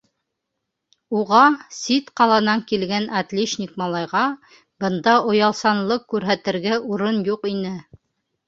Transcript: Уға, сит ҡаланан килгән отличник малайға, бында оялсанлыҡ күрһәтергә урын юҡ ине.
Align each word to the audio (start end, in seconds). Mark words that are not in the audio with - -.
Уға, 1.17 1.41
сит 1.79 2.09
ҡаланан 2.21 2.63
килгән 2.71 3.05
отличник 3.19 3.75
малайға, 3.83 4.23
бында 4.85 5.15
оялсанлыҡ 5.35 6.11
күрһәтергә 6.15 6.81
урын 6.95 7.21
юҡ 7.33 7.51
ине. 7.55 7.77